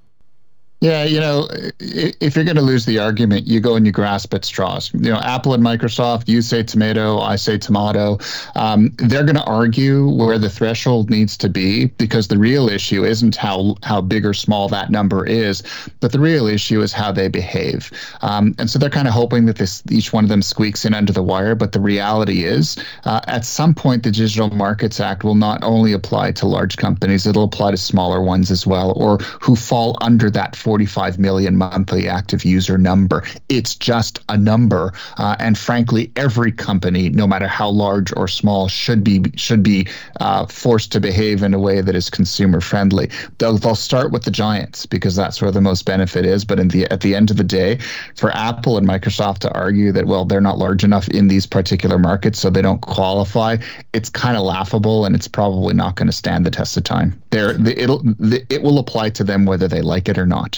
[0.80, 1.48] Yeah, you know,
[1.80, 4.92] if you're going to lose the argument, you go and you grasp at straws.
[4.94, 8.18] You know, Apple and Microsoft, you say tomato, I say tomato.
[8.54, 13.04] Um, they're going to argue where the threshold needs to be because the real issue
[13.04, 15.64] isn't how how big or small that number is,
[15.98, 17.90] but the real issue is how they behave.
[18.22, 20.94] Um, and so they're kind of hoping that this each one of them squeaks in
[20.94, 21.56] under the wire.
[21.56, 25.92] But the reality is, uh, at some point, the Digital Markets Act will not only
[25.92, 30.30] apply to large companies; it'll apply to smaller ones as well, or who fall under
[30.30, 33.24] that 45 million monthly active user number.
[33.48, 38.68] It's just a number, uh, and frankly, every company, no matter how large or small,
[38.68, 39.86] should be should be
[40.20, 43.08] uh, forced to behave in a way that is consumer friendly.
[43.38, 46.44] They'll, they'll start with the giants because that's where the most benefit is.
[46.44, 47.78] But in the at the end of the day,
[48.14, 51.98] for Apple and Microsoft to argue that well they're not large enough in these particular
[51.98, 53.56] markets, so they don't qualify,
[53.94, 57.22] it's kind of laughable, and it's probably not going to stand the test of time.
[57.30, 58.02] There, it'll
[58.50, 60.57] it will apply to them whether they like it or not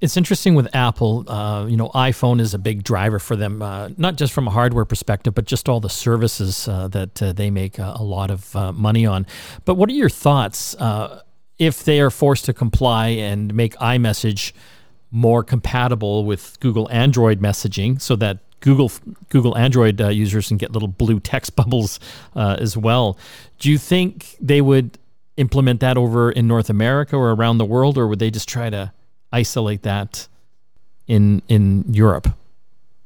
[0.00, 1.28] it's interesting with Apple.
[1.28, 4.50] Uh, you know, iPhone is a big driver for them, uh, not just from a
[4.50, 8.54] hardware perspective, but just all the services uh, that uh, they make a lot of
[8.54, 9.26] uh, money on.
[9.64, 11.22] But what are your thoughts uh,
[11.58, 14.52] if they are forced to comply and make iMessage
[15.10, 18.92] more compatible with Google Android messaging, so that Google
[19.30, 21.98] Google Android users can get little blue text bubbles
[22.36, 23.18] as well?
[23.58, 24.96] Do you think they would
[25.36, 28.70] implement that over in North America or around the world, or would they just try
[28.70, 28.92] to
[29.32, 30.28] isolate that
[31.06, 32.28] in in Europe?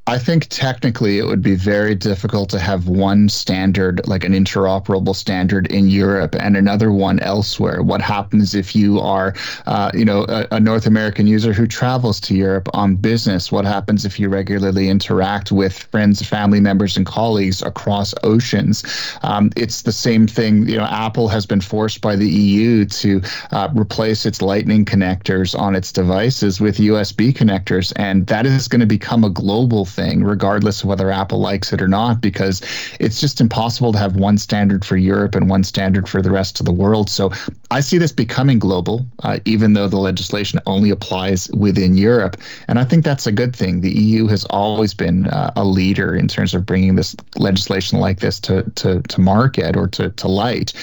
[0.08, 5.14] I think technically it would be very difficult to have one standard, like an interoperable
[5.14, 7.84] standard in Europe and another one elsewhere.
[7.84, 9.34] What happens if you are,
[9.64, 13.52] uh, you know, a, a, North American user who travels to Europe on business?
[13.52, 18.82] What happens if you regularly interact with friends, family members, and colleagues across oceans?
[19.22, 20.68] Um, it's the same thing.
[20.68, 23.22] You know, Apple has been forced by the EU to
[23.52, 28.80] uh, replace its Lightning connectors on its devices with USB connectors, and that is going
[28.80, 32.62] to become a global thing, regardless of whether Apple likes it or not, because
[32.98, 36.60] it's just impossible to have one standard for Europe and one standard for the rest
[36.60, 37.10] of the world.
[37.10, 37.32] So
[37.72, 42.36] I see this becoming global, uh, even though the legislation only applies within Europe.
[42.68, 43.80] And I think that's a good thing.
[43.80, 48.20] The EU has always been uh, a leader in terms of bringing this legislation like
[48.20, 50.74] this to, to, to market or to, to light.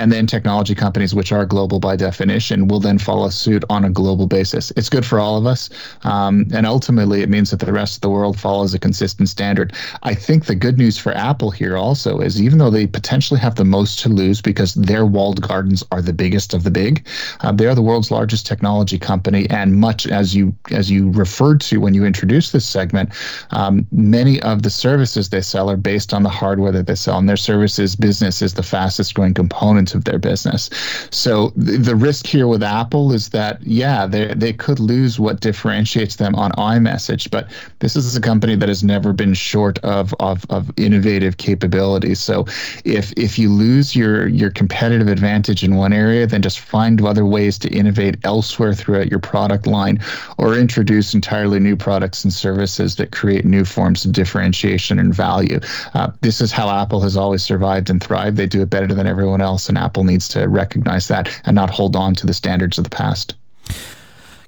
[0.00, 3.90] And then technology companies, which are global by definition, will then follow suit on a
[3.90, 4.70] global basis.
[4.74, 5.68] It's good for all of us.
[6.04, 9.74] Um, and ultimately, it means that the rest of the world follows a consistent standard.
[10.02, 13.56] I think the good news for Apple here also is even though they potentially have
[13.56, 17.04] the most to lose because their walled gardens are the biggest of the big,
[17.40, 19.50] uh, they are the world's largest technology company.
[19.50, 23.10] And much as you as you referred to when you introduced this segment,
[23.50, 27.18] um, many of the services they sell are based on the hardware that they sell.
[27.18, 30.70] And their services business is the fastest growing component of their business.
[31.10, 35.40] So the, the risk here with Apple is that, yeah, they, they could lose what
[35.40, 37.50] differentiates them on iMessage, but
[37.80, 42.20] this is a company that has never been short of, of, of innovative capabilities.
[42.20, 42.46] So
[42.84, 47.24] if, if you lose your, your competitive advantage in one area, then just find other
[47.24, 50.00] ways to innovate elsewhere throughout your product line
[50.38, 55.60] or introduce entirely new products and services that create new forms of differentiation and value.
[55.94, 58.36] Uh, this is how Apple has always survived and thrived.
[58.36, 61.70] They do it better than everyone else, and Apple needs to recognize that and not
[61.70, 63.34] hold on to the standards of the past.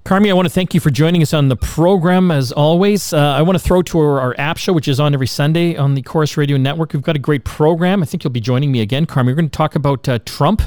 [0.04, 3.12] Carmi, I want to thank you for joining us on the program as always.
[3.12, 5.76] Uh, I want to throw to our, our, app show, which is on every Sunday
[5.76, 6.92] on the Corus Radio Network.
[6.92, 8.02] We've got a great program.
[8.02, 9.26] I think you'll be joining me again, Carmi.
[9.26, 10.62] We're going to talk about uh, Trump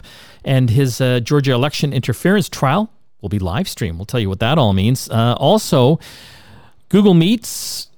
[0.46, 2.90] and his uh, Georgia election interference trial.
[3.22, 3.98] Will be live stream.
[3.98, 5.10] We'll tell you what that all means.
[5.10, 6.00] Uh, also,
[6.90, 7.90] Google Meets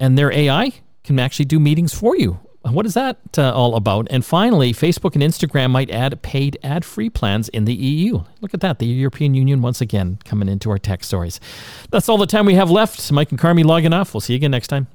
[0.00, 0.72] and their AI
[1.04, 2.40] can actually do meetings for you
[2.72, 4.06] what is that uh, all about?
[4.10, 8.22] And finally, Facebook and Instagram might add paid ad free plans in the EU.
[8.40, 8.78] Look at that.
[8.78, 11.40] The European Union once again coming into our tech stories.
[11.90, 13.10] That's all the time we have left.
[13.12, 14.14] Mike and Carmi logging off.
[14.14, 14.86] We'll see you again next time.